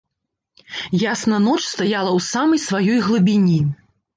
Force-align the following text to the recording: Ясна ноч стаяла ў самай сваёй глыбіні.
Ясна 1.11 1.37
ноч 1.45 1.59
стаяла 1.73 2.11
ў 2.17 2.27
самай 2.31 2.59
сваёй 2.67 2.99
глыбіні. 3.11 3.59